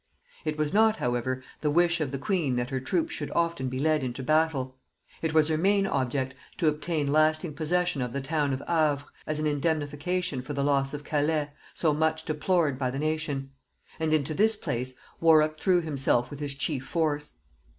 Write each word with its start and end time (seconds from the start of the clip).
It 0.45 0.57
was 0.57 0.73
not 0.73 0.95
however 0.95 1.43
the 1.61 1.69
wish 1.69 2.01
of 2.01 2.09
the 2.11 2.17
queen 2.17 2.55
that 2.55 2.71
her 2.71 2.79
troops 2.79 3.13
should 3.13 3.29
often 3.35 3.69
be 3.69 3.77
led 3.77 4.03
into 4.03 4.23
battle. 4.23 4.79
It 5.21 5.31
was 5.31 5.47
her 5.47 5.59
main 5.59 5.85
object 5.85 6.33
to 6.57 6.67
obtain 6.67 7.11
lasting 7.11 7.53
possession 7.53 8.01
of 8.01 8.11
the 8.11 8.19
town 8.19 8.51
of 8.51 8.63
Havre, 8.67 9.07
as 9.27 9.37
an 9.37 9.45
indemnification 9.45 10.41
for 10.41 10.53
the 10.53 10.63
loss 10.63 10.95
of 10.95 11.03
Calais, 11.03 11.51
so 11.75 11.93
much 11.93 12.25
deplored 12.25 12.79
by 12.79 12.89
the 12.89 12.97
nation; 12.97 13.51
and 13.99 14.11
into 14.11 14.33
this 14.33 14.55
place 14.55 14.95
Warwick 15.19 15.59
threw 15.59 15.81
himself 15.81 16.31
with 16.31 16.39
his 16.39 16.55
chief 16.55 16.83
force. 16.83 17.35